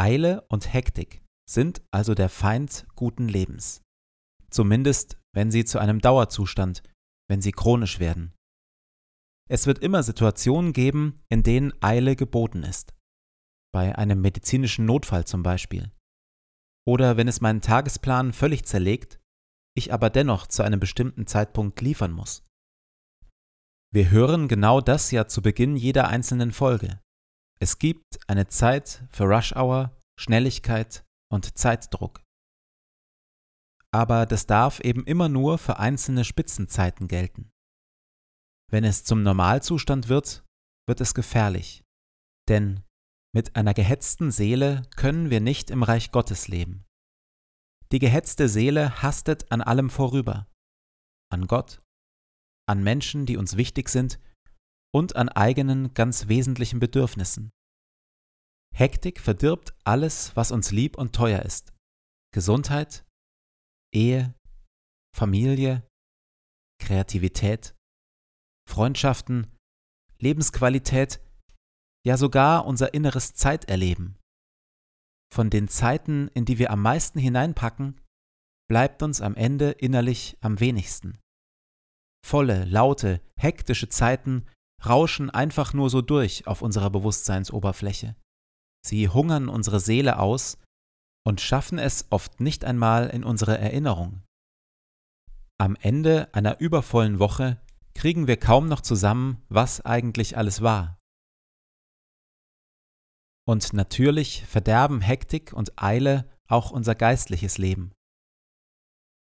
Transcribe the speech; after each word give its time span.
Eile 0.00 0.46
und 0.48 0.72
Hektik 0.72 1.22
sind 1.46 1.82
also 1.90 2.14
der 2.14 2.30
Feind 2.30 2.86
guten 2.96 3.28
Lebens. 3.28 3.82
Zumindest, 4.48 5.20
wenn 5.34 5.50
sie 5.50 5.66
zu 5.66 5.78
einem 5.78 6.00
Dauerzustand, 6.00 6.82
wenn 7.28 7.42
sie 7.42 7.52
chronisch 7.52 8.00
werden. 8.00 8.32
Es 9.50 9.66
wird 9.66 9.80
immer 9.80 10.02
Situationen 10.02 10.72
geben, 10.72 11.20
in 11.28 11.42
denen 11.42 11.74
Eile 11.82 12.16
geboten 12.16 12.62
ist. 12.62 12.94
Bei 13.74 13.94
einem 13.98 14.22
medizinischen 14.22 14.86
Notfall 14.86 15.26
zum 15.26 15.42
Beispiel. 15.42 15.92
Oder 16.88 17.18
wenn 17.18 17.28
es 17.28 17.42
meinen 17.42 17.60
Tagesplan 17.60 18.32
völlig 18.32 18.64
zerlegt, 18.64 19.20
ich 19.76 19.92
aber 19.92 20.08
dennoch 20.08 20.46
zu 20.46 20.62
einem 20.62 20.80
bestimmten 20.80 21.26
Zeitpunkt 21.26 21.78
liefern 21.82 22.12
muss. 22.12 22.42
Wir 23.92 24.10
hören 24.10 24.48
genau 24.48 24.80
das 24.80 25.10
ja 25.10 25.28
zu 25.28 25.42
Beginn 25.42 25.76
jeder 25.76 26.08
einzelnen 26.08 26.52
Folge. 26.52 27.00
Es 27.62 27.78
gibt 27.78 28.18
eine 28.26 28.48
Zeit 28.48 29.04
für 29.10 29.24
Rush 29.24 29.54
Hour, 29.54 29.94
Schnelligkeit 30.18 31.04
und 31.30 31.58
Zeitdruck. 31.58 32.22
Aber 33.92 34.24
das 34.24 34.46
darf 34.46 34.80
eben 34.80 35.04
immer 35.04 35.28
nur 35.28 35.58
für 35.58 35.78
einzelne 35.78 36.24
Spitzenzeiten 36.24 37.06
gelten. 37.06 37.50
Wenn 38.70 38.84
es 38.84 39.04
zum 39.04 39.22
Normalzustand 39.22 40.08
wird, 40.08 40.42
wird 40.88 41.00
es 41.02 41.12
gefährlich, 41.12 41.82
denn 42.48 42.82
mit 43.34 43.56
einer 43.56 43.74
gehetzten 43.74 44.30
Seele 44.30 44.82
können 44.96 45.28
wir 45.28 45.40
nicht 45.40 45.70
im 45.70 45.82
Reich 45.82 46.12
Gottes 46.12 46.48
leben. 46.48 46.86
Die 47.92 47.98
gehetzte 47.98 48.48
Seele 48.48 49.02
hastet 49.02 49.52
an 49.52 49.60
allem 49.60 49.90
vorüber, 49.90 50.48
an 51.30 51.46
Gott, 51.46 51.82
an 52.66 52.82
Menschen, 52.82 53.26
die 53.26 53.36
uns 53.36 53.56
wichtig 53.56 53.88
sind 53.88 54.18
und 54.92 55.16
an 55.16 55.28
eigenen 55.28 55.94
ganz 55.94 56.28
wesentlichen 56.28 56.80
Bedürfnissen. 56.80 57.50
Hektik 58.74 59.20
verdirbt 59.20 59.74
alles, 59.84 60.34
was 60.36 60.52
uns 60.52 60.70
lieb 60.70 60.96
und 60.96 61.14
teuer 61.14 61.42
ist. 61.42 61.72
Gesundheit, 62.32 63.04
Ehe, 63.92 64.34
Familie, 65.16 65.86
Kreativität, 66.80 67.74
Freundschaften, 68.68 69.54
Lebensqualität, 70.20 71.20
ja 72.06 72.16
sogar 72.16 72.66
unser 72.66 72.94
inneres 72.94 73.34
Zeiterleben. 73.34 74.18
Von 75.32 75.50
den 75.50 75.68
Zeiten, 75.68 76.28
in 76.28 76.44
die 76.44 76.58
wir 76.58 76.70
am 76.70 76.82
meisten 76.82 77.18
hineinpacken, 77.18 78.00
bleibt 78.68 79.02
uns 79.02 79.20
am 79.20 79.34
Ende 79.34 79.72
innerlich 79.72 80.36
am 80.40 80.60
wenigsten. 80.60 81.18
Volle, 82.24 82.64
laute, 82.64 83.20
hektische 83.36 83.88
Zeiten 83.88 84.46
rauschen 84.86 85.30
einfach 85.30 85.74
nur 85.74 85.90
so 85.90 86.02
durch 86.02 86.46
auf 86.46 86.62
unserer 86.62 86.90
Bewusstseinsoberfläche. 86.90 88.16
Sie 88.84 89.08
hungern 89.08 89.48
unsere 89.48 89.80
Seele 89.80 90.18
aus 90.18 90.58
und 91.26 91.40
schaffen 91.40 91.78
es 91.78 92.06
oft 92.10 92.40
nicht 92.40 92.64
einmal 92.64 93.08
in 93.08 93.24
unsere 93.24 93.58
Erinnerung. 93.58 94.22
Am 95.58 95.76
Ende 95.76 96.32
einer 96.32 96.60
übervollen 96.60 97.18
Woche 97.18 97.60
kriegen 97.94 98.26
wir 98.26 98.38
kaum 98.38 98.68
noch 98.68 98.80
zusammen, 98.80 99.42
was 99.48 99.84
eigentlich 99.84 100.38
alles 100.38 100.62
war. 100.62 100.98
Und 103.46 103.72
natürlich 103.72 104.46
verderben 104.46 105.00
Hektik 105.00 105.52
und 105.52 105.82
Eile 105.82 106.30
auch 106.48 106.70
unser 106.70 106.94
geistliches 106.94 107.58
Leben. 107.58 107.92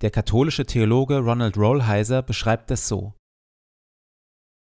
Der 0.00 0.10
katholische 0.10 0.66
Theologe 0.66 1.18
Ronald 1.18 1.56
Rollheiser 1.56 2.22
beschreibt 2.22 2.70
es 2.70 2.86
so. 2.86 3.17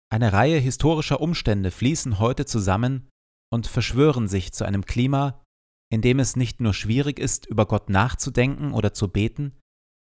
Eine 0.10 0.32
Reihe 0.32 0.60
historischer 0.60 1.20
Umstände 1.20 1.72
fließen 1.72 2.20
heute 2.20 2.46
zusammen 2.46 3.10
und 3.52 3.68
verschwören 3.68 4.28
sich 4.28 4.54
zu 4.54 4.64
einem 4.64 4.86
Klima, 4.86 5.44
in 5.92 6.02
dem 6.02 6.20
es 6.20 6.36
nicht 6.36 6.62
nur 6.62 6.74
schwierig 6.74 7.20
ist, 7.20 7.46
über 7.46 7.66
Gott 7.66 7.90
nachzudenken 7.90 8.74
oder 8.74 8.94
zu 8.94 9.10
beten, 9.10 9.58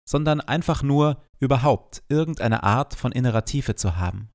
sondern 0.08 0.40
einfach 0.40 0.82
nur 0.82 1.22
überhaupt 1.38 2.02
irgendeine 2.08 2.62
Art 2.62 2.94
von 2.94 3.12
innerer 3.12 3.44
Tiefe 3.44 3.74
zu 3.74 3.96
haben. 3.96 4.30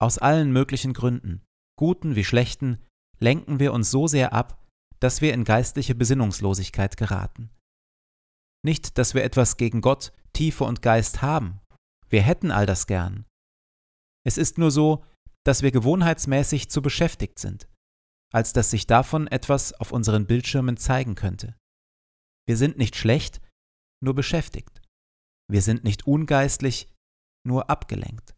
Aus 0.00 0.18
allen 0.18 0.52
möglichen 0.52 0.92
Gründen, 0.92 1.44
guten 1.76 2.16
wie 2.16 2.24
schlechten, 2.24 2.84
lenken 3.18 3.58
wir 3.58 3.72
uns 3.72 3.90
so 3.90 4.06
sehr 4.06 4.32
ab, 4.32 4.64
dass 5.00 5.20
wir 5.20 5.34
in 5.34 5.44
geistliche 5.44 5.94
Besinnungslosigkeit 5.94 6.96
geraten. 6.96 7.50
Nicht, 8.64 8.98
dass 8.98 9.14
wir 9.14 9.24
etwas 9.24 9.56
gegen 9.56 9.80
Gott, 9.80 10.12
Tiefe 10.32 10.64
und 10.64 10.82
Geist 10.82 11.22
haben. 11.22 11.60
Wir 12.08 12.22
hätten 12.22 12.50
all 12.50 12.66
das 12.66 12.86
gern. 12.86 13.24
Es 14.28 14.36
ist 14.36 14.58
nur 14.58 14.70
so, 14.70 15.06
dass 15.46 15.62
wir 15.62 15.70
gewohnheitsmäßig 15.70 16.68
zu 16.68 16.82
beschäftigt 16.82 17.38
sind, 17.38 17.66
als 18.30 18.52
dass 18.52 18.70
sich 18.70 18.86
davon 18.86 19.26
etwas 19.26 19.72
auf 19.72 19.90
unseren 19.90 20.26
Bildschirmen 20.26 20.76
zeigen 20.76 21.14
könnte. 21.14 21.56
Wir 22.46 22.58
sind 22.58 22.76
nicht 22.76 22.94
schlecht, 22.94 23.40
nur 24.04 24.14
beschäftigt. 24.14 24.82
Wir 25.50 25.62
sind 25.62 25.82
nicht 25.82 26.06
ungeistlich, 26.06 26.92
nur 27.46 27.70
abgelenkt. 27.70 28.36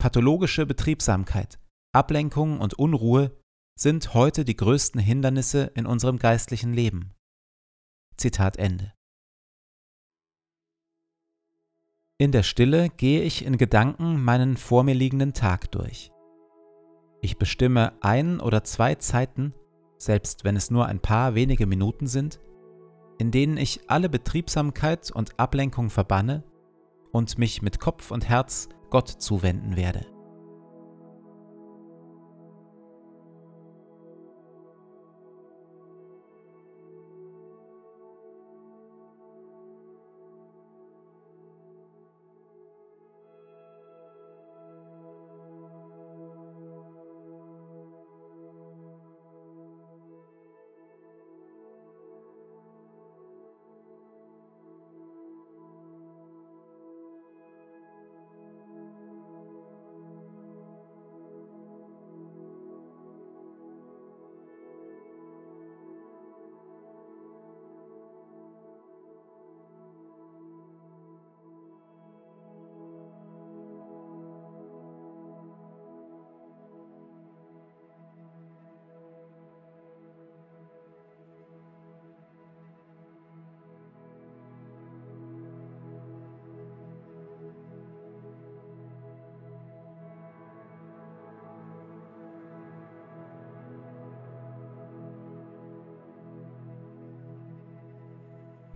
Pathologische 0.00 0.64
Betriebsamkeit, 0.64 1.58
Ablenkung 1.92 2.60
und 2.60 2.74
Unruhe 2.74 3.36
sind 3.76 4.14
heute 4.14 4.44
die 4.44 4.54
größten 4.54 5.00
Hindernisse 5.00 5.72
in 5.74 5.86
unserem 5.86 6.20
geistlichen 6.20 6.72
Leben. 6.72 7.16
Zitat 8.16 8.56
Ende. 8.58 8.94
In 12.20 12.32
der 12.32 12.42
Stille 12.42 12.88
gehe 12.88 13.22
ich 13.22 13.44
in 13.44 13.58
Gedanken 13.58 14.24
meinen 14.24 14.56
vor 14.56 14.82
mir 14.82 14.94
liegenden 14.94 15.34
Tag 15.34 15.70
durch. 15.70 16.10
Ich 17.20 17.38
bestimme 17.38 17.92
ein 18.00 18.40
oder 18.40 18.64
zwei 18.64 18.96
Zeiten, 18.96 19.54
selbst 19.98 20.42
wenn 20.42 20.56
es 20.56 20.68
nur 20.68 20.86
ein 20.86 20.98
paar 20.98 21.36
wenige 21.36 21.66
Minuten 21.66 22.08
sind, 22.08 22.40
in 23.18 23.30
denen 23.30 23.56
ich 23.56 23.88
alle 23.88 24.08
Betriebsamkeit 24.08 25.12
und 25.12 25.38
Ablenkung 25.38 25.90
verbanne 25.90 26.42
und 27.12 27.38
mich 27.38 27.62
mit 27.62 27.78
Kopf 27.78 28.10
und 28.10 28.28
Herz 28.28 28.68
Gott 28.90 29.08
zuwenden 29.08 29.76
werde. 29.76 30.04